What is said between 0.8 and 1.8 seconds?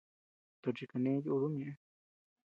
kane yuudum ñeʼe.